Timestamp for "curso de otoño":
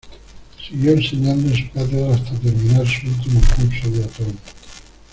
3.55-4.37